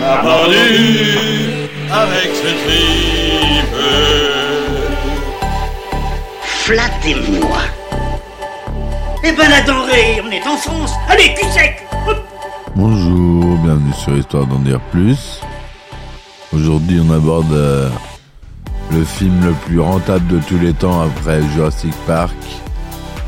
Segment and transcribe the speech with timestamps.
[0.00, 3.78] vendu avec ce tripe.
[6.42, 7.58] Flattez-moi
[9.24, 10.92] Eh ben la denrée, on est en France.
[11.08, 12.18] Allez, cul sec Hop.
[12.76, 15.40] Bonjour, bienvenue sur Histoire d'en dire plus.
[16.52, 17.90] Aujourd'hui, on aborde euh,
[18.92, 22.36] le film le plus rentable de tous les temps après Jurassic Park,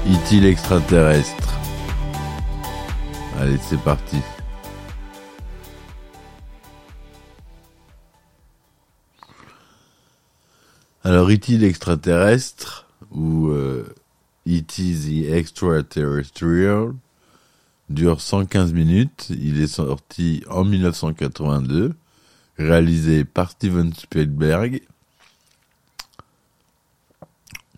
[0.06, 0.36] E.T.
[0.36, 1.58] l'extraterrestre.
[3.40, 4.16] Allez, c'est parti.
[11.10, 11.58] Alors, E.T.
[11.58, 13.84] l'extraterrestre, ou euh,
[14.46, 14.94] E.T.
[14.94, 16.94] the Extraterrestrial,
[17.88, 19.26] dure 115 minutes.
[19.30, 21.94] Il est sorti en 1982,
[22.58, 24.82] réalisé par Steven Spielberg,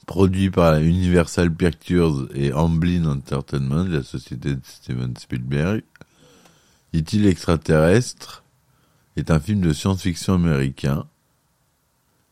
[0.05, 5.83] produit par Universal Pictures et Amblin Entertainment, la société de Steven Spielberg.
[6.95, 7.17] E.T.
[7.17, 8.45] l'extraterrestre
[9.17, 11.07] est un film de science-fiction américain.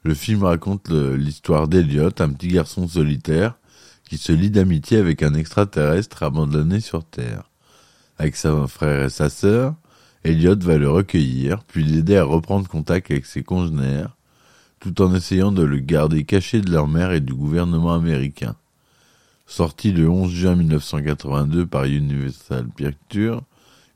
[0.03, 3.57] Le film raconte l'histoire d'Elliot, un petit garçon solitaire
[4.09, 7.51] qui se lie d'amitié avec un extraterrestre abandonné sur Terre.
[8.19, 9.75] Avec son frère et sa sœur,
[10.25, 14.17] Elliot va le recueillir, puis l'aider à reprendre contact avec ses congénères,
[14.81, 18.57] tout en essayant de le garder caché de leur mère et du gouvernement américain.
[19.47, 23.43] Sorti le 11 juin 1982 par Universal Pictures,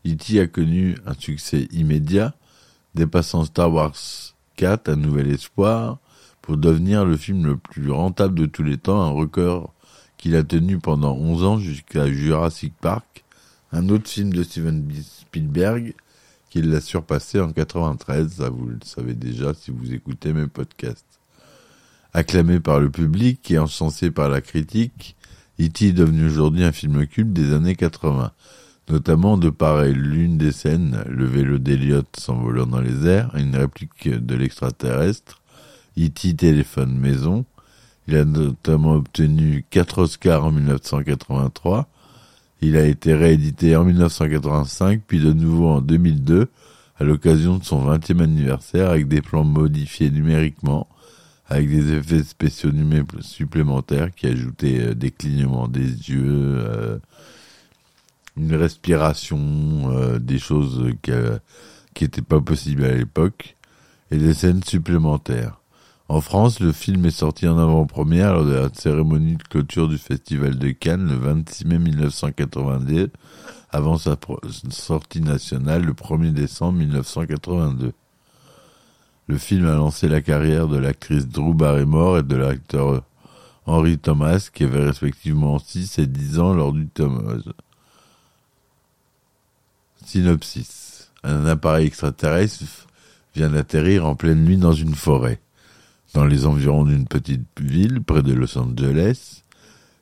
[0.07, 0.39] E.T.
[0.39, 2.35] a connu un succès immédiat,
[2.95, 5.99] dépassant Star Wars 4, Un Nouvel Espoir,
[6.43, 9.73] pour devenir le film le plus rentable de tous les temps, un record
[10.17, 13.25] qu'il a tenu pendant 11 ans jusqu'à Jurassic Park,
[13.73, 15.95] un autre film de Steven Spielberg
[16.51, 21.19] qui l'a surpassé en 93, ça vous le savez déjà si vous écoutez mes podcasts.
[22.13, 25.17] Acclamé par le public et encensé par la critique,
[25.61, 25.89] E.T.
[25.89, 28.33] est devenu aujourd'hui un film culte des années 80,
[28.89, 34.09] notamment de par l'une des scènes, le vélo d'Eliot s'envolant dans les airs, une réplique
[34.09, 35.41] de l'extraterrestre,
[35.99, 36.35] E.T.
[36.35, 37.45] téléphone maison,
[38.09, 41.89] il a notamment obtenu 4 Oscars en 1983,
[42.61, 46.49] il a été réédité en 1985, puis de nouveau en 2002,
[46.99, 50.89] à l'occasion de son 20e anniversaire, avec des plans modifiés numériquement,
[51.49, 52.71] avec des effets spéciaux
[53.21, 56.99] supplémentaires qui ajoutaient euh, des clignements des yeux, euh,
[58.37, 59.39] une respiration,
[59.93, 61.39] euh, des choses qui euh,
[62.01, 63.57] n'étaient pas possibles à l'époque,
[64.11, 65.61] et des scènes supplémentaires.
[66.09, 69.97] En France, le film est sorti en avant-première lors de la cérémonie de clôture du
[69.97, 73.11] Festival de Cannes le 26 mai 1982,
[73.71, 74.17] avant sa
[74.69, 77.93] sortie nationale le 1er décembre 1982.
[79.27, 83.03] Le film a lancé la carrière de l'actrice Drew Barrymore et de l'acteur
[83.65, 87.39] Henry Thomas, qui avait respectivement 6 et 10 ans lors du Thomas.
[90.05, 91.11] Synopsis.
[91.23, 92.65] Un appareil extraterrestre
[93.35, 95.41] vient d'atterrir en pleine nuit dans une forêt
[96.15, 99.43] dans les environs d'une petite ville près de Los Angeles,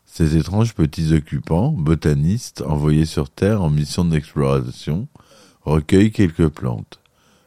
[0.05, 5.09] ces étranges petits occupants, botanistes envoyés sur Terre en mission d'exploration,
[5.62, 7.01] recueillent quelques plantes.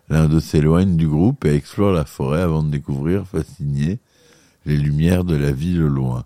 [0.10, 4.00] L'un d'eux s'éloigne du groupe et explore la forêt avant de découvrir, fasciné,
[4.66, 6.26] les lumières de la ville au loin.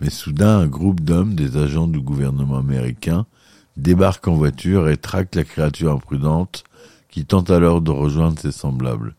[0.00, 3.26] Mais soudain, un groupe d'hommes, des agents du gouvernement américain,
[3.80, 6.64] débarque en voiture et traque la créature imprudente
[7.08, 9.14] qui tente alors de rejoindre ses semblables.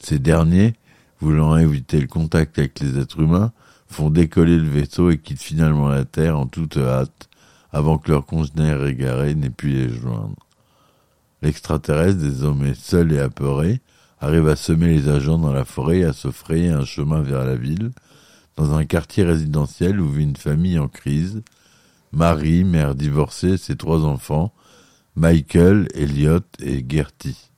[0.00, 0.74] Ces derniers,
[1.20, 3.52] voulant éviter le contact avec les êtres humains,
[3.88, 7.28] font décoller le vaisseau et quittent finalement la Terre en toute hâte,
[7.72, 10.34] avant que leurs congénères égarés n'aient pu les joindre.
[11.42, 13.80] L'extraterrestre, désormais seul et apeuré,
[14.20, 17.44] arrive à semer les agents dans la forêt et à se frayer un chemin vers
[17.44, 17.92] la ville,
[18.56, 21.42] dans un quartier résidentiel où vit une famille en crise,
[22.16, 24.54] Marie, mère divorcée, ses trois enfants,
[25.16, 27.50] Michael, Elliot et Gertie.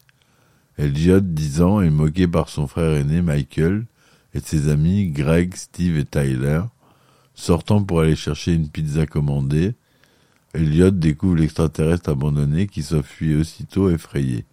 [0.77, 3.87] Elliot, 10 ans, est moqué par son frère aîné Michael
[4.35, 6.63] et ses amis Greg, Steve et Tyler.
[7.37, 9.77] Sortant pour aller chercher une pizza commandée,
[10.55, 14.45] Elliot découvre l'extraterrestre abandonné qui s'enfuit aussitôt effrayé.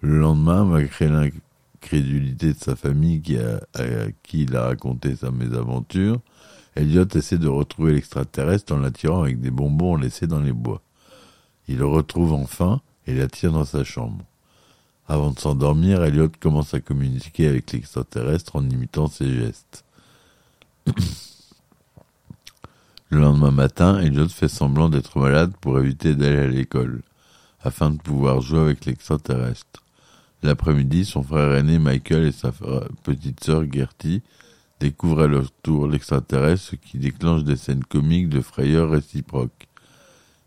[0.00, 3.54] Le lendemain, malgré l'incrédulité de sa famille qui à
[4.24, 6.20] qui il a raconté sa mésaventure,
[6.76, 10.82] Elliot essaie de retrouver l'extraterrestre en l'attirant avec des bonbons laissés dans les bois.
[11.68, 14.24] Il le retrouve enfin et l'attire dans sa chambre.
[15.08, 19.84] Avant de s'endormir, Elliot commence à communiquer avec l'extraterrestre en imitant ses gestes.
[23.08, 27.02] Le lendemain matin, Elliot fait semblant d'être malade pour éviter d'aller à l'école,
[27.60, 29.82] afin de pouvoir jouer avec l'extraterrestre.
[30.44, 32.52] L'après-midi, son frère aîné Michael et sa
[33.02, 34.22] petite sœur Gertie
[34.80, 39.68] découvrent à leur tour l'extraterrestre, ce qui déclenche des scènes comiques de frayeur réciproque.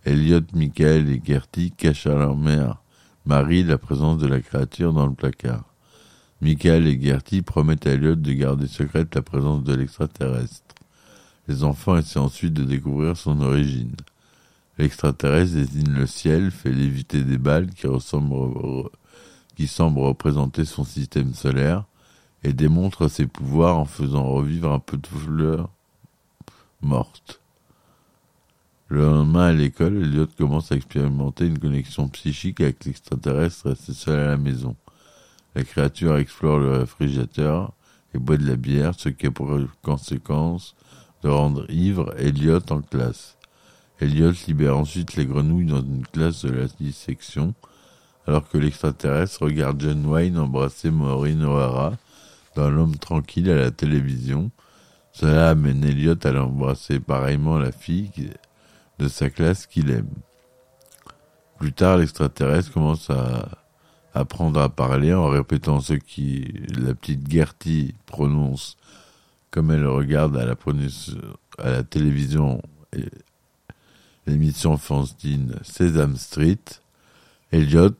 [0.03, 2.81] Elliot, Michael et Gertie cachent à leur mère,
[3.25, 5.63] Marie, la présence de la créature dans le placard.
[6.41, 10.75] Michael et Gertie promettent à Elliot de garder secrète la présence de l'extraterrestre.
[11.47, 13.95] Les enfants essaient ensuite de découvrir son origine.
[14.77, 17.87] L'extraterrestre désigne le ciel, fait léviter des balles qui,
[19.67, 21.85] semblent représenter son système solaire
[22.43, 25.69] et démontre ses pouvoirs en faisant revivre un peu de fleurs
[26.81, 27.39] mortes.
[28.89, 34.19] Le lendemain à l'école, Elliot commence à expérimenter une connexion psychique avec l'extraterrestre resté seul
[34.19, 34.75] à la maison.
[35.55, 37.71] La créature explore le réfrigérateur
[38.13, 40.75] et boit de la bière, ce qui a pour conséquence
[41.23, 43.37] de rendre ivre Elliot en classe.
[43.99, 47.53] Elliot libère ensuite les grenouilles dans une classe de la dissection,
[48.27, 51.93] alors que l'extraterrestre regarde John Wayne embrasser Maureen O'Hara
[52.55, 54.51] dans L'homme tranquille à la télévision.
[55.11, 58.11] Cela amène Elliot à l'embrasser pareillement la fille
[58.99, 60.09] de sa classe qu'il aime.
[61.59, 63.49] Plus tard, l'extraterrestre commence à
[64.13, 68.77] apprendre à parler en répétant ce qui la petite Gertie prononce
[69.53, 70.55] comme elle regarde à la,
[71.59, 72.59] à la télévision
[74.25, 76.57] l'émission fanzine Sesame Street,
[77.51, 77.91] Elliot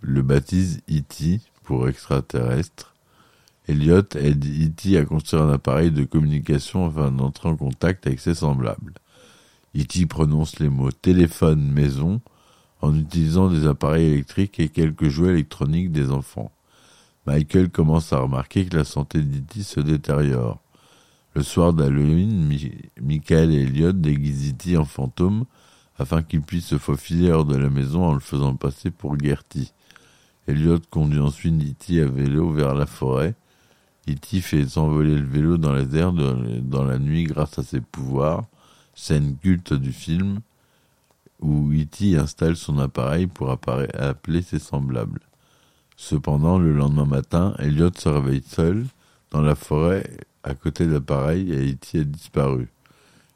[0.00, 1.40] le baptise E.T.
[1.64, 2.91] pour extraterrestre.
[3.68, 4.98] Elliot aide E.T.
[4.98, 8.94] à construire un appareil de communication afin d'entrer en contact avec ses semblables.
[9.76, 10.06] E.T.
[10.06, 12.20] prononce les mots téléphone maison
[12.80, 16.50] en utilisant des appareils électriques et quelques jouets électroniques des enfants.
[17.26, 19.62] Michael commence à remarquer que la santé d'E.T.
[19.62, 20.60] se détériore.
[21.34, 22.52] Le soir d'Halloween,
[23.00, 24.76] Michael et Elliot déguisent E.T.
[24.76, 25.44] en fantôme
[25.98, 29.72] afin qu'il puisse se faufiler hors de la maison en le faisant passer pour Gertie.
[30.48, 32.02] Elliot conduit ensuite E.T.
[32.02, 33.36] à vélo vers la forêt.
[34.08, 34.40] E.T.
[34.40, 38.44] fait s'envoler le vélo dans les airs dans la nuit grâce à ses pouvoirs,
[38.94, 40.40] scène culte du film,
[41.40, 42.16] où E.T.
[42.16, 45.20] installe son appareil pour appeler ses semblables.
[45.96, 48.86] Cependant, le lendemain matin, Elliot se réveille seul
[49.30, 50.04] dans la forêt
[50.42, 52.68] à côté de l'appareil et Haïti a disparu.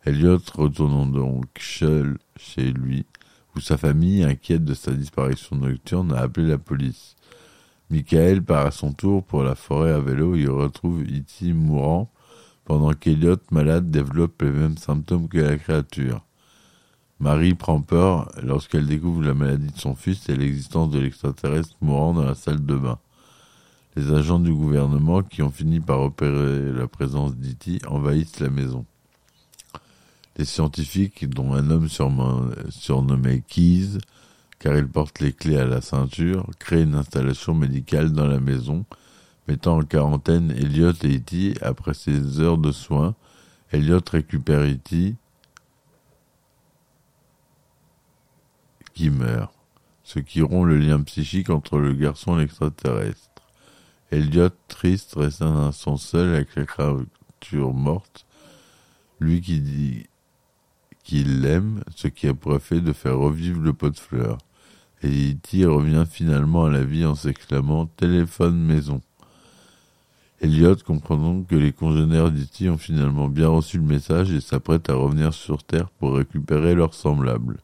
[0.04, 3.06] Elliot retournant donc seul chez lui,
[3.54, 7.14] où sa famille, inquiète de sa disparition nocturne, a appelé la police.
[7.90, 12.10] Michael part à son tour pour la forêt à vélo et retrouve Iti mourant,
[12.64, 16.24] pendant qu'Eliot, malade, développe les mêmes symptômes que la créature.
[17.20, 22.12] Marie prend peur lorsqu'elle découvre la maladie de son fils et l'existence de l'extraterrestre mourant
[22.12, 22.98] dans la salle de bain.
[23.94, 28.84] Les agents du gouvernement qui ont fini par opérer la présence d'Iti envahissent la maison.
[30.36, 31.88] Les scientifiques, dont un homme
[32.68, 33.96] surnommé Keys,
[34.58, 38.84] car il porte les clés à la ceinture, créent une installation médicale dans la maison,
[39.48, 43.14] mettant en quarantaine Elliot et Iti après ces heures de soins.
[43.72, 45.16] Elliot récupère Iti,
[48.94, 49.52] qui meurt,
[50.02, 53.42] ce qui rompt le lien psychique entre le garçon et l'extraterrestre.
[54.10, 58.24] Elliot, triste, reste un instant seul avec la créature morte,
[59.20, 60.06] lui qui dit
[61.06, 64.38] qu'il l'aime, ce qui a pour effet de faire revivre le pot de fleurs.
[65.04, 65.64] Et E.T.
[65.64, 69.00] revient finalement à la vie en s'exclamant Téléphone maison.
[70.40, 72.68] Elliot comprend donc que les congénères d'E.T.
[72.70, 76.94] ont finalement bien reçu le message et s'apprêtent à revenir sur Terre pour récupérer leurs
[76.94, 77.58] semblables.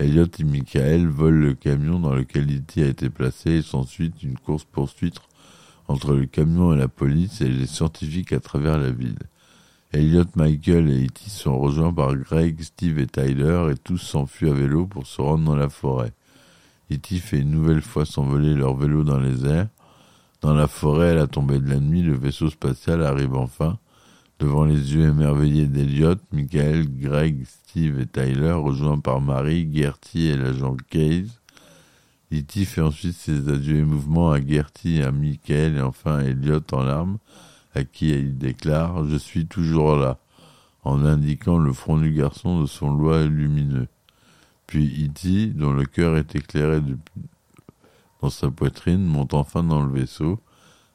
[0.00, 2.82] Elliot et Michael volent le camion dans lequel E.T.
[2.82, 5.20] a été placé et s'ensuit une course-poursuite
[5.86, 9.18] entre le camion et la police et les scientifiques à travers la ville.
[9.92, 11.30] Elliot, Michael et E.T.
[11.30, 15.44] sont rejoints par Greg, Steve et Tyler et tous s'enfuient à vélo pour se rendre
[15.44, 16.12] dans la forêt.
[16.92, 17.18] E.T.
[17.18, 19.68] fait une nouvelle fois s'envoler leur vélo dans les airs.
[20.42, 23.78] Dans la forêt, à la tombée de la nuit, le vaisseau spatial arrive enfin.
[24.38, 30.36] Devant les yeux émerveillés d'Elliot, Michael, Greg, Steve et Tyler, rejoints par Marie, Gertie et
[30.36, 31.40] l'agent Case,
[32.30, 36.82] Iti fait ensuite ses adieux émouvants à Gertie, à Michael et enfin à Elliot en
[36.82, 37.18] larmes,
[37.74, 40.18] à qui il déclare Je suis toujours là,
[40.84, 43.88] en indiquant le front du garçon de son lois lumineux.
[44.66, 46.80] Puis Iti, dont le cœur est éclairé
[48.20, 50.40] dans sa poitrine, monte enfin dans le vaisseau,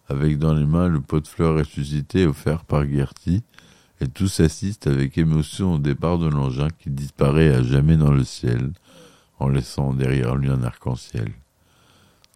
[0.10, 3.44] avec dans les mains le pot de fleurs ressuscité offert par Gertie,
[4.02, 8.24] et tous assistent avec émotion au départ de l'engin qui disparaît à jamais dans le
[8.24, 8.72] ciel
[9.40, 11.32] en laissant derrière lui un arc-en-ciel.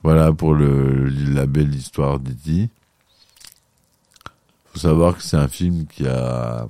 [0.03, 2.69] Voilà pour la belle histoire d'E.T.
[4.77, 6.67] savoir que c'est un film qui a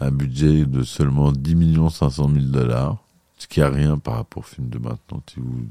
[0.00, 3.02] un budget de seulement 10 500 000 dollars,
[3.36, 5.66] ce qui a rien par rapport au film de maintenant, si vous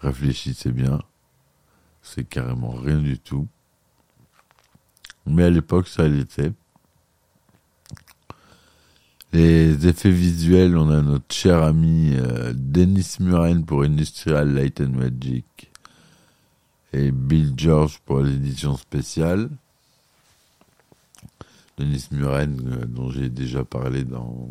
[0.00, 1.00] réfléchissez bien.
[2.02, 3.48] C'est carrément rien du tout.
[5.26, 6.52] Mais à l'époque, ça l'était.
[9.32, 14.90] Les effets visuels, on a notre cher ami euh, Dennis Muren pour Industrial Light and
[14.90, 15.72] Magic
[16.92, 19.50] et Bill George pour l'édition spéciale.
[21.76, 24.48] Denis Muren, euh, dont j'ai déjà parlé dans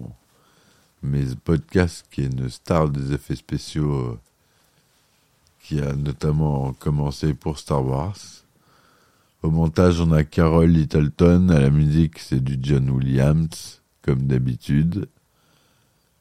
[1.01, 4.19] mes podcasts, qui est une star des effets spéciaux, euh,
[5.61, 8.17] qui a notamment commencé pour Star Wars.
[9.41, 15.07] Au montage, on a Carol Littleton, à la musique, c'est du John Williams, comme d'habitude.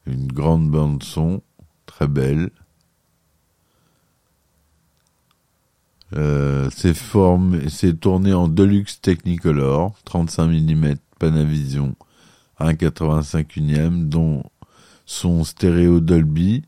[0.06, 1.42] Une grande bande son,
[1.86, 2.50] très belle.
[6.14, 11.94] Euh, c'est formé, c'est tourné en Deluxe Technicolor, 35 mm Panavision,
[12.60, 14.42] 1,85 unième, dont
[15.06, 16.64] son stéréo Dolby,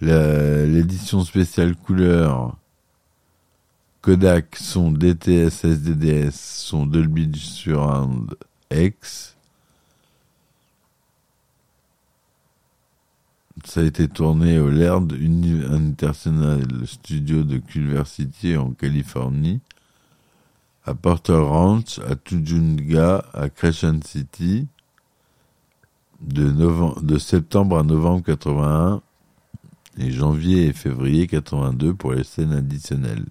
[0.00, 2.56] l'édition spéciale couleur
[4.00, 8.34] Kodak, son DTS SDDS, son Dolby Surround
[8.74, 9.36] X,
[13.64, 15.12] Ça a été tourné au Laird
[15.70, 19.60] International Studio de Culver City en Californie,
[20.84, 24.66] à Porter Ranch, à Tujunga, à Crescent City,
[26.20, 26.50] de,
[27.00, 29.00] de septembre à novembre 81
[29.98, 33.26] et janvier et février 82 pour les scènes additionnelles.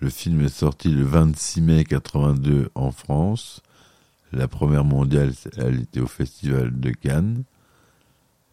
[0.00, 3.62] Le film est sorti le 26 mai 82 en France.
[4.32, 7.44] La première mondiale, elle était au Festival de Cannes.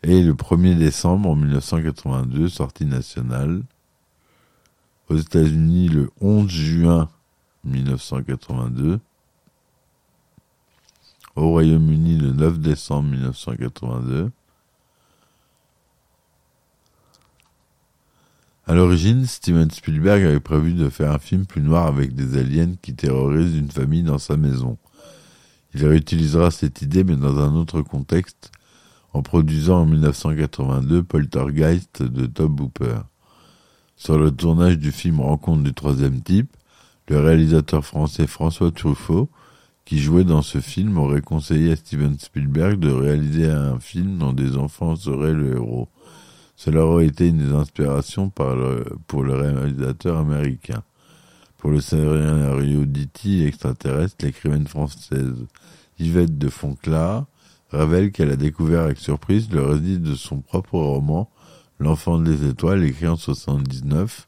[0.09, 3.61] Et le 1er décembre 1982, sortie nationale.
[5.09, 7.09] Aux États-Unis, le 11 juin
[7.65, 9.01] 1982.
[11.35, 14.31] Au Royaume-Uni, le 9 décembre 1982.
[18.65, 22.75] À l'origine, Steven Spielberg avait prévu de faire un film plus noir avec des aliens
[22.81, 24.77] qui terrorisent une famille dans sa maison.
[25.73, 28.53] Il réutilisera cette idée mais dans un autre contexte
[29.13, 32.99] en produisant en 1982 Poltergeist de Tom Hooper.
[33.95, 36.55] Sur le tournage du film Rencontre du troisième type,
[37.07, 39.29] le réalisateur français François Truffaut,
[39.85, 44.33] qui jouait dans ce film, aurait conseillé à Steven Spielberg de réaliser un film dont
[44.33, 45.87] des enfants seraient le héros.
[46.57, 50.83] Cela aurait été une des inspirations pour le réalisateur américain.
[51.57, 53.45] Pour le scénario d'E.T.
[53.45, 55.45] extraterrestre, l'écrivaine française
[55.97, 57.25] Yvette de Fonclard
[57.71, 61.29] révèle qu'elle a découvert avec surprise le récit de son propre roman,
[61.79, 64.27] L'enfant des étoiles, écrit en 79,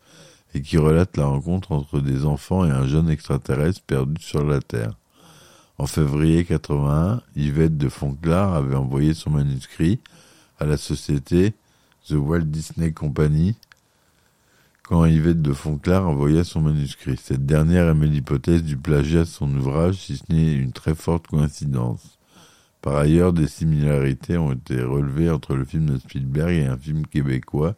[0.53, 4.59] et qui relate la rencontre entre des enfants et un jeune extraterrestre perdu sur la
[4.61, 4.93] Terre.
[5.79, 9.99] En février 81, Yvette de Fonclard avait envoyé son manuscrit
[10.59, 11.53] à la société
[12.07, 13.55] The Walt Disney Company
[14.83, 17.17] quand Yvette de Fonclard envoya son manuscrit.
[17.17, 21.27] Cette dernière émet l'hypothèse du plagiat de son ouvrage, si ce n'est une très forte
[21.27, 22.18] coïncidence.
[22.81, 27.05] Par ailleurs, des similarités ont été relevées entre le film de Spielberg et un film
[27.05, 27.75] québécois,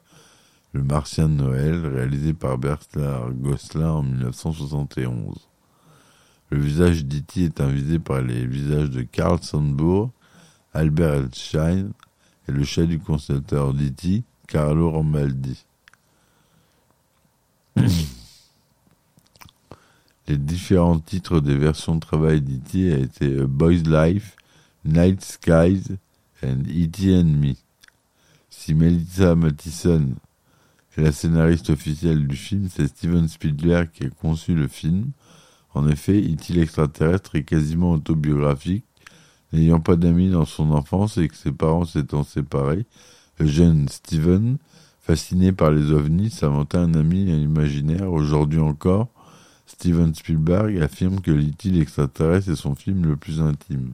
[0.74, 5.50] Le Martien de Noël, réalisé par Bernard Gosselin en 1971.
[6.52, 7.46] Le visage d'E.T.
[7.46, 10.12] est invisé par les visages de Carl Sandburg,
[10.74, 11.90] Albert Elschein
[12.48, 15.66] et le chat du concepteur d'E.T., Carlo Rambaldi.
[20.28, 22.94] les différents titres des versions de travail d'E.T.
[22.94, 24.36] a été Boy's Life,
[24.84, 25.98] Night Skies
[26.44, 27.16] and E.T.
[27.16, 27.56] and Me.
[28.50, 30.16] Si Melissa Mathison
[30.98, 35.12] est la scénariste officielle du film, c'est Steven Spielberg qui a conçu le film.
[35.76, 36.54] En effet, E.T.
[36.54, 38.86] l'extraterrestre est quasiment autobiographique.
[39.54, 42.86] N'ayant pas d'amis dans son enfance et que ses parents s'étant séparés,
[43.38, 44.58] le jeune Steven,
[45.02, 48.12] fasciné par les ovnis, s'inventa un ami imaginaire.
[48.12, 49.10] Aujourd'hui encore,
[49.68, 51.70] Steven Spielberg affirme que l'E.T.
[51.70, 53.94] l'extraterrestre est son film le plus intime.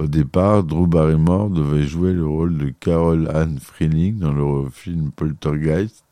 [0.00, 5.10] Au départ, Drew Barrymore devait jouer le rôle de Carol Anne Freeling dans le film
[5.10, 6.04] Poltergeist,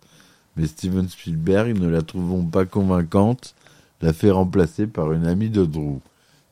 [0.56, 3.54] mais Steven Spielberg, ne la trouvant pas convaincante,
[4.02, 6.00] l'a fait remplacer par une amie de Drew,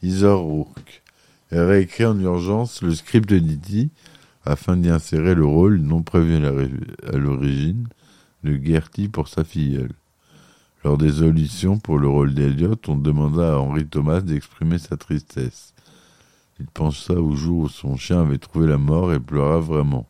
[0.02, 1.02] Heather Rourke.
[1.50, 3.90] Elle réécrit en urgence le script de Didi
[4.47, 7.87] afin d'y insérer le rôle, non prévu à l'origine,
[8.45, 9.93] de Gertie pour sa filleule.
[10.85, 15.75] Lors des auditions pour le rôle d'Eliot, on demanda à Henry Thomas d'exprimer sa tristesse.
[16.59, 20.09] Il pensa au jour où son chien avait trouvé la mort et pleura vraiment.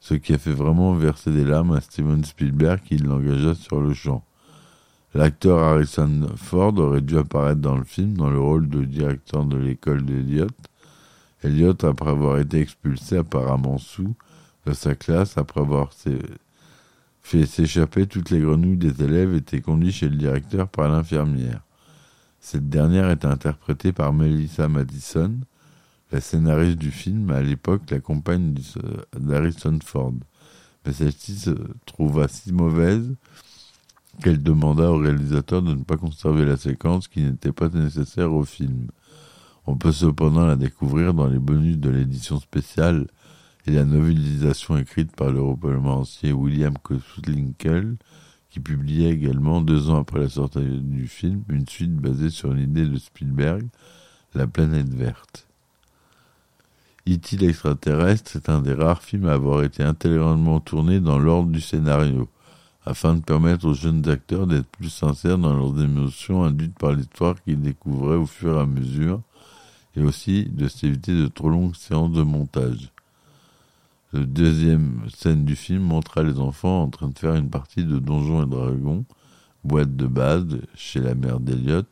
[0.00, 3.94] ce qui a fait vraiment verser des larmes à Steven Spielberg qui l'engagea sur le
[3.94, 4.24] champ.
[5.14, 9.56] L'acteur Harrison Ford aurait dû apparaître dans le film dans le rôle de directeur de
[9.56, 10.48] l'école d'Eliot.
[11.42, 14.14] Elliot, après avoir été expulsé apparemment sous
[14.66, 15.90] de sa classe, après avoir
[17.22, 21.60] fait s'échapper toutes les grenouilles des élèves, était conduit chez le directeur par l'infirmière.
[22.40, 25.38] Cette dernière est interprétée par Melissa Madison,
[26.12, 28.54] la scénariste du film, à l'époque la compagne
[29.18, 30.14] d'Harrison Ford.
[30.84, 31.50] Mais celle-ci se
[31.86, 33.14] trouva si mauvaise
[34.22, 38.44] qu'elle demanda au réalisateur de ne pas conserver la séquence qui n'était pas nécessaire au
[38.44, 38.88] film.
[39.66, 43.06] On peut cependant la découvrir dans les bonus de l'édition spéciale
[43.66, 47.96] et la novélisation écrite par le romancier William Koslinkel,
[48.50, 52.86] qui publiait également, deux ans après la sortie du film, une suite basée sur l'idée
[52.86, 53.62] de Spielberg,
[54.34, 55.46] La planète verte.
[57.08, 57.36] E.T.
[57.36, 62.28] l'extraterrestre est un des rares films à avoir été intégralement tourné dans l'ordre du scénario,
[62.86, 67.42] afin de permettre aux jeunes acteurs d'être plus sincères dans leurs émotions induites par l'histoire
[67.42, 69.20] qu'ils découvraient au fur et à mesure,
[69.96, 72.92] et aussi de s'éviter de trop longues séances de montage.
[74.12, 77.98] La deuxième scène du film montra les enfants en train de faire une partie de
[77.98, 79.04] Donjons et Dragons,
[79.64, 81.82] boîte de base chez la mère d'Eliot.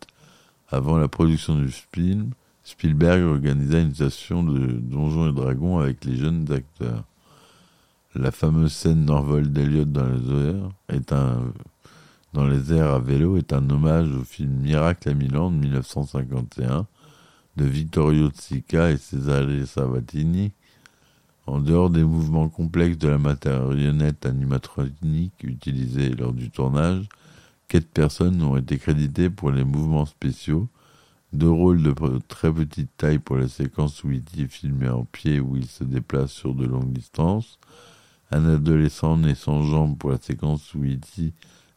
[0.69, 2.31] Avant la production du film,
[2.63, 7.05] Spielberg organisa une session de Donjons et Dragons avec les jeunes acteurs.
[8.15, 10.71] La fameuse scène d'envol d'Eliot dans les airs
[12.33, 16.87] dans les airs à vélo est un hommage au film Miracle à Milan de 1951
[17.57, 20.53] de Vittorio Zica et Cesare Sabatini
[21.47, 27.09] en dehors des mouvements complexes de la matérionnette animatronique utilisée lors du tournage,
[27.67, 30.69] quatre personnes ont été créditées pour les mouvements spéciaux,
[31.33, 31.95] deux rôles de
[32.27, 34.43] très petite taille pour la séquence où E.T.
[34.43, 37.59] est filmé en pied où il se déplace sur de longues distances,
[38.31, 41.33] un adolescent né sans jambes pour la séquence où E.T.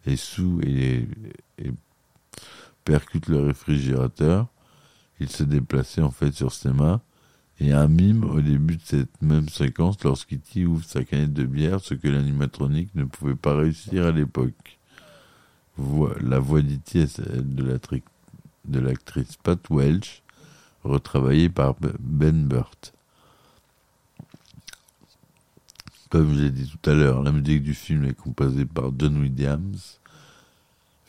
[0.05, 1.07] est sous et,
[2.83, 4.47] percute le réfrigérateur,
[5.19, 7.01] il se déplaçait en fait sur ses mains,
[7.59, 10.65] et un mime au début de cette même séquence lorsqu'E.T.
[10.65, 14.79] ouvre sa canette de bière, ce que l'animatronique ne pouvait pas réussir à l'époque.
[16.21, 16.99] La voix d'E.T.
[16.99, 17.63] est celle de
[18.71, 20.21] l'actrice Pat Welch,
[20.83, 22.93] retravaillée par Ben Burt.
[26.09, 29.99] Comme j'ai dit tout à l'heure, la musique du film est composée par John Williams,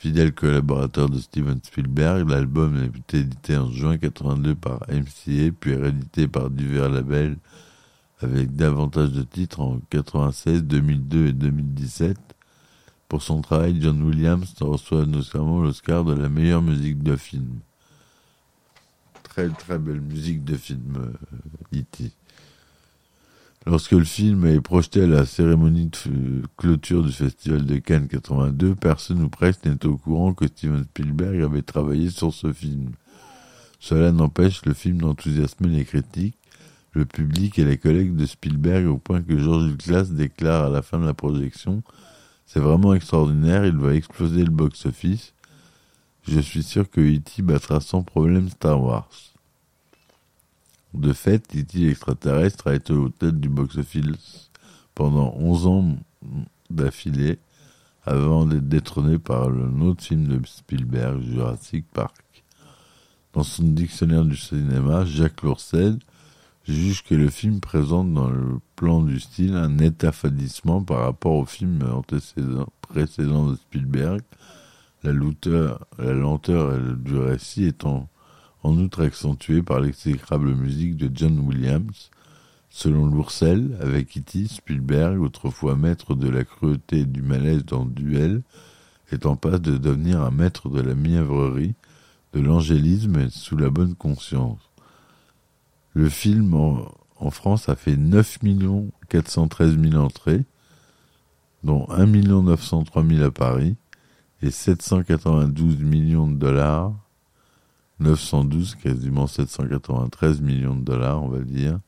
[0.04, 5.74] Fidèle collaborateur de Steven Spielberg, l'album a été édité en juin 82 par MCA, puis
[5.76, 7.38] réédité par divers labels
[8.20, 12.18] avec davantage de titres en 96, 2002 et 2017.
[13.08, 17.60] Pour son travail, John Williams reçoit notamment l'Oscar de la meilleure musique de film.
[19.22, 21.12] Très très belle musique de film,
[21.74, 22.12] E.T.
[23.66, 28.74] Lorsque le film est projeté à la cérémonie de clôture du Festival de Cannes 82,
[28.74, 32.90] personne ou presque n'est au courant que Steven Spielberg avait travaillé sur ce film.
[33.80, 36.36] Cela n'empêche le film d'enthousiasmer les critiques,
[36.92, 40.82] le public et les collègues de Spielberg au point que George Lucas déclare à la
[40.82, 41.82] fin de la projection
[42.46, 45.33] C'est vraiment extraordinaire, il va exploser le box-office.
[46.26, 47.42] Je suis sûr que E.T.
[47.42, 49.11] battra sans problème Star Wars.
[50.94, 54.50] De fait, Titi l'extraterrestre a été au tête du box-office
[54.94, 55.96] pendant 11 ans
[56.70, 57.38] d'affilée,
[58.04, 62.44] avant d'être détrôné par un autre film de Spielberg, Jurassic Park.
[63.33, 65.98] Dans son dictionnaire du cinéma, Jacques Lourcel
[66.66, 71.35] juge que le film présente dans le plan du style un net affadissement par rapport
[71.35, 71.85] au film
[72.81, 74.22] précédent de Spielberg,
[75.03, 78.09] la, la lenteur du récit étant
[78.62, 82.11] en outre accentué par l'exécrable musique de John Williams.
[82.70, 87.90] Selon Lourcel, avec E.T., Spielberg, autrefois maître de la cruauté et du malaise dans le
[87.90, 88.42] duel,
[89.12, 91.74] est en passe de devenir un maître de la mièvrerie,
[92.33, 94.59] de l'angélisme sous la bonne conscience.
[95.94, 98.38] Le film en, France a fait 9
[99.09, 100.44] 413 000 entrées,
[101.62, 103.76] dont 1 903 000 à Paris
[104.42, 106.92] et 792 millions de dollars
[108.00, 111.78] 912, quasiment 793 millions de dollars, on va dire,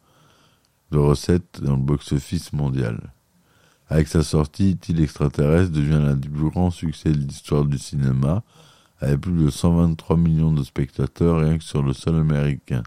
[0.92, 3.12] de recettes dans le box-office mondial.
[3.88, 8.42] Avec sa sortie, Il extraterrestre devient l'un des plus grands succès de l'histoire du cinéma,
[9.00, 12.82] avec plus de 123 millions de spectateurs rien que sur le sol américain.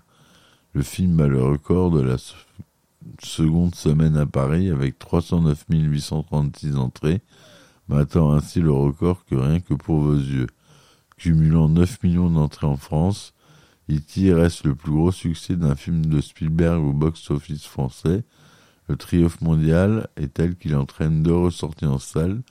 [0.74, 2.18] Le film bat le record de la
[3.24, 7.22] seconde semaine à Paris avec 309 836 entrées,
[7.88, 10.48] battant ainsi le record que rien que pour vos yeux
[11.18, 13.34] cumulant 9 millions d'entrées en France.
[13.92, 14.34] E.T.
[14.34, 18.24] reste le plus gros succès d'un film de Spielberg au box-office français.
[18.88, 22.42] Le triomphe mondial est tel qu'il entraîne deux ressorties en salle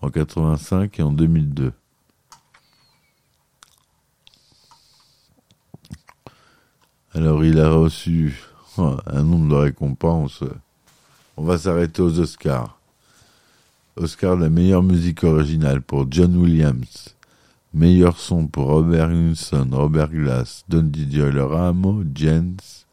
[0.00, 1.72] en 85 et en 2002.
[7.16, 8.38] Alors il a reçu
[8.76, 10.44] oh, un nombre de récompenses.
[11.38, 12.78] On va s'arrêter aux Oscars.
[13.96, 17.16] Oscar de la meilleure musique originale pour John Williams.
[17.72, 22.84] Meilleur son pour Robert Nilsson, Robert Glass, Don Didier Ramo, Jens,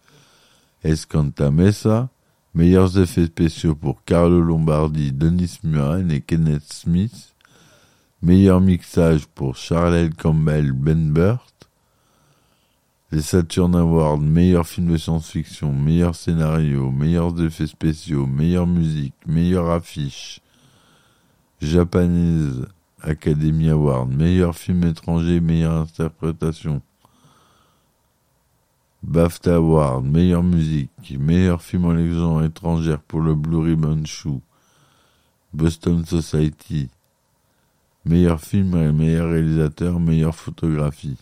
[0.85, 2.07] Escanta Mesa.
[2.55, 7.33] Meilleurs effets spéciaux pour Carlo Lombardi, Denis Muren et Kenneth Smith.
[8.21, 11.52] Meilleur mixage pour Charlotte Campbell, Ben Burt.
[13.13, 19.69] Les Saturn Awards, meilleur film de science-fiction, meilleur scénario, meilleurs effets spéciaux, meilleure musique, meilleure
[19.69, 20.41] affiche.
[21.61, 22.65] Japanese
[23.01, 26.81] Academy Award, meilleur film étranger, meilleure interprétation.
[29.03, 34.41] BAFTA Award, meilleure musique, meilleur film en légende étrangère pour le Blue Ribbon Shoe.
[35.53, 36.89] Boston Society,
[38.05, 41.19] meilleur film et meilleur réalisateur, meilleure photographie.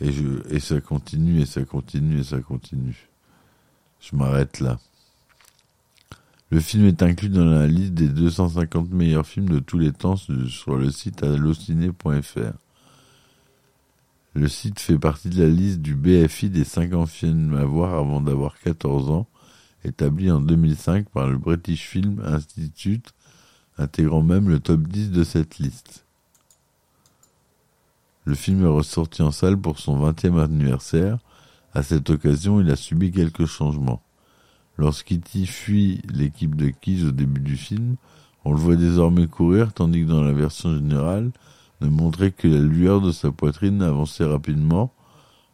[0.00, 3.08] Et, je, et ça continue, et ça continue, et ça continue.
[4.00, 4.78] Je m'arrête là.
[6.50, 10.16] Le film est inclus dans la liste des 250 meilleurs films de tous les temps
[10.16, 12.52] sur le site allociné.fr.
[14.34, 18.20] Le site fait partie de la liste du BFI des 50 films à voir avant
[18.20, 19.28] d'avoir 14 ans,
[19.84, 23.12] établi en 2005 par le British Film Institute,
[23.78, 26.04] intégrant même le top 10 de cette liste.
[28.26, 31.18] Le film est ressorti en salle pour son 20e anniversaire.
[31.72, 34.02] À cette occasion, il a subi quelques changements.
[34.76, 35.46] Lorsqu'E.T.
[35.46, 37.96] fuit l'équipe de Keys au début du film,
[38.44, 41.30] on le voit désormais courir, tandis que dans la version générale,
[41.80, 44.92] ne montrait que la lueur de sa poitrine avançait rapidement,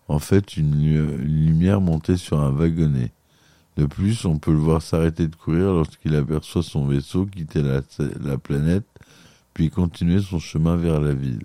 [0.08, 0.74] en fait une,
[1.20, 3.12] lumière montée sur un wagonnet.
[3.76, 8.38] De plus, on peut le voir s'arrêter de courir lorsqu'il aperçoit son vaisseau quitter la
[8.38, 8.86] planète,
[9.54, 11.44] puis continuer son chemin vers la ville.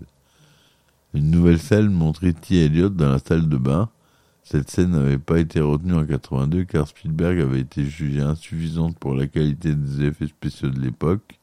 [1.13, 2.65] Une nouvelle scène montre E.T.
[2.65, 3.89] Elliot dans la salle de bain.
[4.43, 9.13] Cette scène n'avait pas été retenue en 82 car Spielberg avait été jugé insuffisante pour
[9.13, 11.39] la qualité des effets spéciaux de l'époque.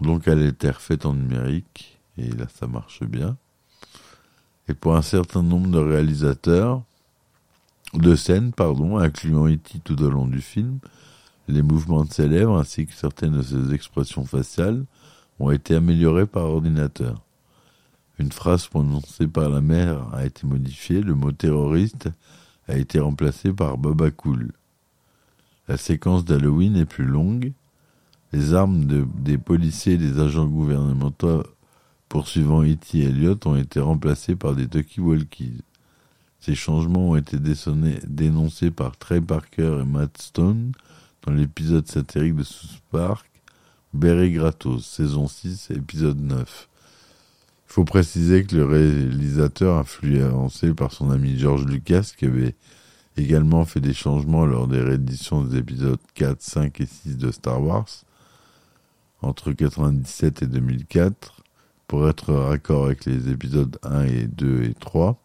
[0.00, 3.36] Donc elle a été refaite en numérique et là ça marche bien.
[4.68, 6.82] Et pour un certain nombre de réalisateurs,
[7.94, 9.80] de scènes, pardon, incluant E.T.
[9.82, 10.78] tout au long du film,
[11.48, 14.84] les mouvements de ses lèvres ainsi que certaines de ses expressions faciales
[15.40, 17.20] ont été améliorés par ordinateur.
[18.20, 22.10] Une phrase prononcée par la mère a été modifiée, le mot terroriste
[22.68, 24.52] a été remplacé par Baba Cool.
[25.68, 27.54] La séquence d'Halloween est plus longue.
[28.34, 31.44] Les armes des policiers et des agents gouvernementaux
[32.10, 33.02] poursuivant E.T.
[33.02, 35.62] Elliot ont été remplacées par des talkie-walkies.
[36.40, 40.72] Ces changements ont été dénoncés par Trey Parker et Matt Stone
[41.22, 43.30] dans l'épisode satirique de South Park,
[43.94, 46.66] Berry Gratos, saison 6, épisode 9.
[47.70, 52.56] Il faut préciser que le réalisateur, influencé par son ami George Lucas, qui avait
[53.16, 57.62] également fait des changements lors des rééditions des épisodes 4, 5 et 6 de Star
[57.62, 57.86] Wars,
[59.22, 61.44] entre 1997 et 2004,
[61.86, 65.16] pour être raccord avec les épisodes 1 et 2 et 3,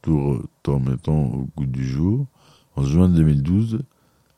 [0.00, 2.28] tout en mettant au goût du jour.
[2.76, 3.80] En juin 2012,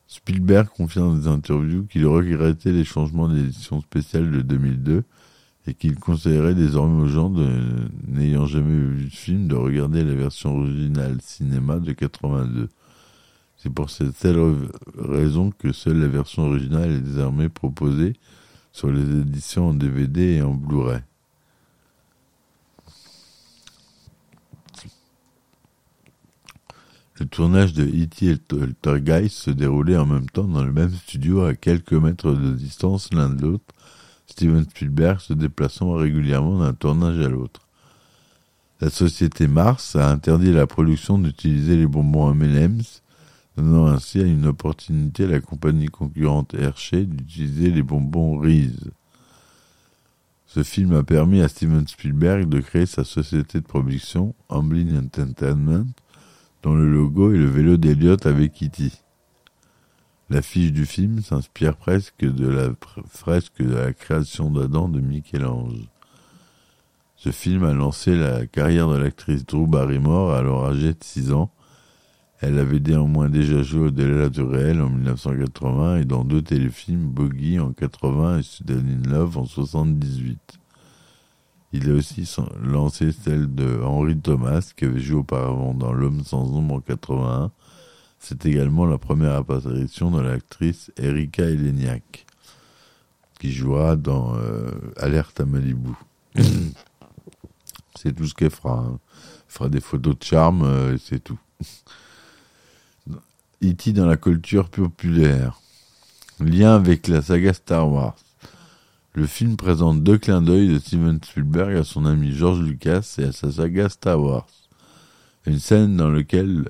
[0.08, 5.04] Spielberg confie dans des interviews qu'il regrettait les changements d'édition spéciale de 2002
[5.66, 7.32] et qu'il conseillerait désormais aux gens
[8.06, 12.68] n'ayant jamais vu le film de regarder la version originale cinéma de 82.
[13.56, 14.14] C'est pour cette
[14.96, 18.14] raison que seule la version originale est désormais proposée
[18.72, 21.00] sur les éditions en DVD et en Blu-ray.
[27.18, 28.26] Le tournage de E.T.
[28.26, 32.52] et Poltergeist se déroulait en même temps dans le même studio à quelques mètres de
[32.52, 33.74] distance l'un de l'autre
[34.36, 37.62] Steven Spielberg se déplaçant régulièrement d'un tournage à l'autre.
[38.82, 43.02] La société Mars a interdit la production d'utiliser les bonbons M&M's,
[43.56, 48.90] donnant ainsi à une opportunité à la compagnie concurrente Hershey d'utiliser les bonbons Reese.
[50.44, 55.86] Ce film a permis à Steven Spielberg de créer sa société de production, Amblin Entertainment,
[56.62, 58.92] dont le logo est le vélo d'Eliott avec Kitty.
[60.28, 62.70] L'affiche du film s'inspire presque de la
[63.08, 65.88] fresque de la création d'Adam de Michel-Ange.
[67.14, 71.52] Ce film a lancé la carrière de l'actrice Drew Barrymore alors âgée de 6 ans.
[72.40, 77.60] Elle avait néanmoins déjà joué au-delà du réel en 1980 et dans deux téléfilms, Bogey
[77.60, 80.58] en 80 et Sudan in Love en 78.
[81.72, 82.28] Il a aussi
[82.64, 87.52] lancé celle de Henry Thomas qui avait joué auparavant dans L'homme sans ombre en 81
[88.18, 92.26] C'est également la première apparition de l'actrice Erika Eleniak,
[93.38, 95.90] qui jouera dans euh, Alerte à Malibu.
[97.94, 98.80] c'est tout ce qu'elle fera.
[98.80, 98.98] hein.
[99.48, 101.38] Elle fera des photos de charme, euh, et c'est tout.
[103.62, 103.92] E.T.
[103.92, 105.60] dans la culture populaire.
[106.40, 108.16] Lien avec la saga Star Wars.
[109.14, 113.24] Le film présente deux clins d'œil de Steven Spielberg à son ami George Lucas et
[113.24, 114.46] à sa saga Star Wars.
[115.46, 116.68] Une scène dans laquelle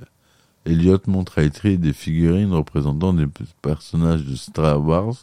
[0.66, 3.28] Elliot montre à Etri des figurines représentant des
[3.62, 5.14] personnages de Star Wars,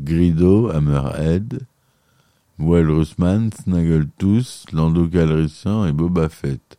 [0.00, 1.60] Grido, Hammerhead,
[2.58, 6.76] Will Russman, Snaggletooth, Lando Calrissian et Boba Fett.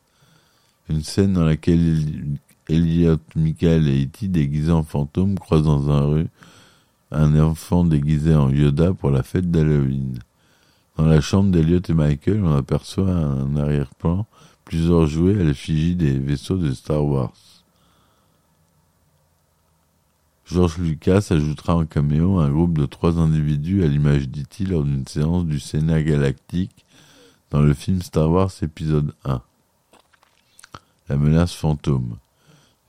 [0.89, 4.27] Une scène dans laquelle Elliot, Michael et E.T.
[4.27, 6.27] déguisés en fantômes croisent dans un rue
[7.11, 10.19] un enfant déguisé en Yoda pour la fête d'Halloween.
[10.97, 14.25] Dans la chambre d'Elliot et Michael, on aperçoit un arrière-plan,
[14.65, 17.33] plusieurs jouets à l'effigie des vaisseaux de Star Wars.
[20.51, 24.65] George Lucas ajoutera en caméo un groupe de trois individus à l'image d'E.T.
[24.65, 26.85] lors d'une séance du Sénat galactique
[27.51, 29.41] dans le film Star Wars épisode 1.
[31.07, 32.17] La menace fantôme.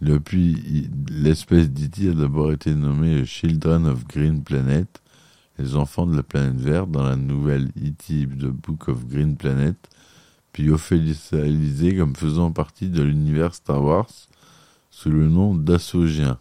[0.01, 2.09] Depuis, l'espèce d'E.T.
[2.09, 5.01] a d'abord été nommée Children of Green Planet,
[5.61, 8.27] les enfants de la planète verte, dans la nouvelle E.T.
[8.27, 9.77] The Book of Green Planet,
[10.53, 14.11] puis officialisée comme faisant partie de l'univers Star Wars
[14.90, 16.38] sous le nom d'Assogien,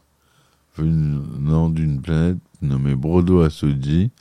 [0.78, 4.12] venant d'une planète nommée Brodo Assoji,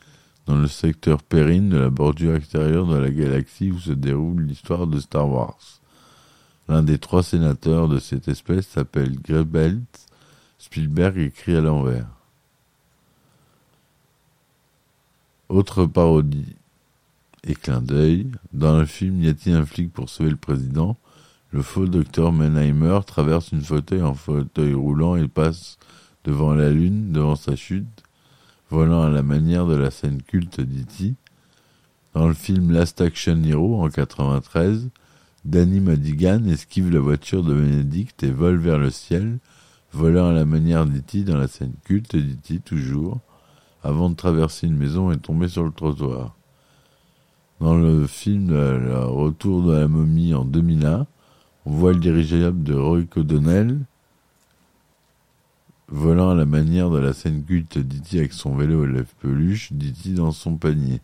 [0.47, 4.87] dans le secteur Perrine de la bordure extérieure de la galaxie où se déroule l'histoire
[4.87, 5.81] de Star Wars.
[6.69, 10.07] L'un des trois sénateurs de cette espèce s'appelle Grebelt.
[10.59, 12.07] Spielberg écrit à l'envers.
[15.49, 16.57] Autre parodie
[17.45, 18.31] et clin d'œil.
[18.53, 20.97] Dans le film Y a-t-il un flic pour sauver le président?
[21.51, 25.79] Le faux docteur Menheimer traverse une fauteuil en fauteuil roulant et passe
[26.25, 28.03] devant la lune, devant sa chute,
[28.71, 31.15] volant à la manière de la scène culte d'E.T.
[32.15, 34.89] Dans le film Last Action Hero en 93,
[35.45, 39.39] Danny Madigan esquive la voiture de Benedict et vole vers le ciel,
[39.93, 41.23] volant à la manière d'E.T.
[41.23, 42.61] dans la scène culte d'E.T.
[42.61, 43.21] toujours,
[43.83, 46.35] avant de traverser une maison et tomber sur le trottoir.
[47.61, 51.07] Dans le film Le Retour de la momie en 2001,
[51.67, 53.81] on voit le dirigeable de Roy O'Donnell
[55.91, 58.19] volant à la manière de la scène culte d'E.T.
[58.19, 60.11] avec son vélo à lèvres peluche, d'E.T.
[60.15, 61.01] dans son panier.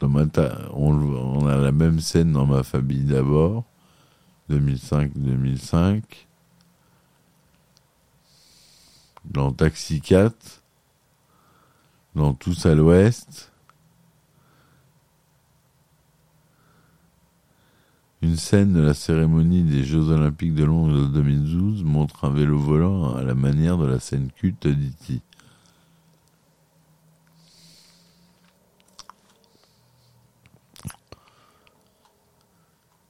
[0.00, 3.64] On a la même scène dans ma famille d'abord,
[4.50, 6.02] 2005-2005.
[9.24, 10.62] Dans Taxi 4,
[12.14, 13.53] dans Tous à l'Ouest.
[18.24, 22.58] Une scène de la cérémonie des Jeux Olympiques de Londres de 2012 montre un vélo
[22.58, 25.20] volant à la manière de la scène culte d'E.T.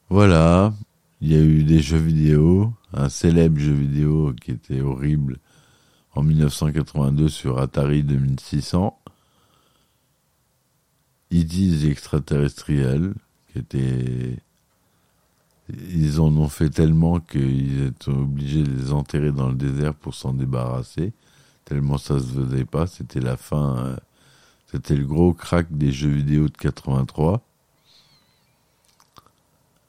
[0.08, 0.74] Voilà,
[1.20, 5.38] il y a eu des jeux vidéo, un célèbre jeu vidéo qui était horrible
[6.16, 8.98] en 1982 sur Atari 2600.
[11.32, 11.88] E.T.
[11.88, 13.14] extraterrestriel,
[13.52, 14.38] qui était...
[15.68, 20.14] Ils en ont fait tellement qu'ils étaient obligés de les enterrer dans le désert pour
[20.14, 21.12] s'en débarrasser,
[21.64, 22.86] tellement ça se faisait pas.
[22.86, 23.96] C'était la fin, euh,
[24.66, 27.42] c'était le gros crack des jeux vidéo de 83.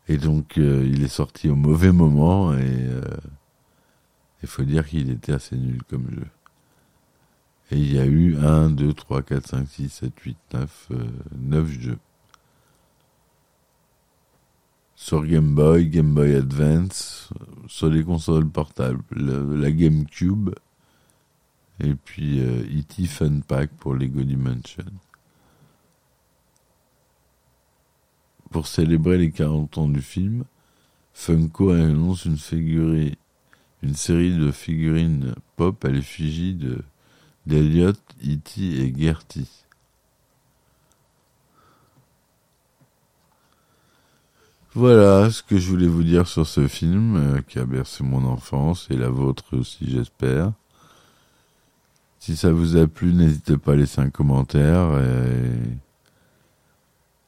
[0.08, 3.02] Et donc, euh, il est sorti au mauvais moment et euh,
[4.44, 6.28] il faut dire qu'il était assez nul comme jeu.
[7.72, 11.08] Et il y a eu 1, 2, 3, 4, 5, 6, 7, 8, 9, euh,
[11.36, 11.98] 9 jeux.
[15.06, 17.30] Sur Game Boy, Game Boy Advance,
[17.68, 20.50] sur les consoles portables, le- la GameCube,
[21.80, 23.06] et puis euh, E.T.
[23.06, 24.84] Fun Pack pour Lego Dimension.
[28.50, 30.44] Pour célébrer les 40 ans du film,
[31.14, 32.38] Funko annonce une
[33.84, 36.80] une série de figurines pop à l'effigie de
[37.46, 37.92] d'Eliot,
[38.24, 38.60] E.T.
[38.60, 39.65] et Gertie.
[44.76, 48.26] Voilà ce que je voulais vous dire sur ce film euh, qui a bercé mon
[48.26, 50.52] enfance et la vôtre aussi, j'espère.
[52.20, 55.52] Si ça vous a plu, n'hésitez pas à laisser un commentaire et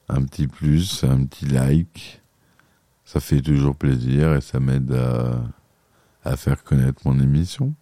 [0.09, 2.21] un petit plus, un petit like.
[3.05, 5.41] Ça fait toujours plaisir et ça m'aide à,
[6.25, 7.73] à faire connaître mon émission.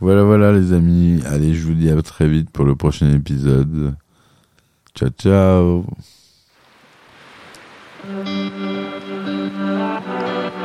[0.00, 1.20] Voilà, voilà les amis.
[1.26, 3.94] Allez, je vous dis à très vite pour le prochain épisode.
[4.94, 5.84] Ciao, ciao.